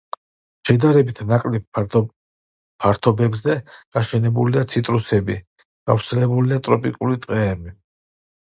[0.67, 3.59] შედარებით ნაკლებ ფართობებზე
[3.99, 5.39] გაშენებულია ციტრუსები,
[5.93, 7.79] გავრცელებულია ტროპიკული ტყეები.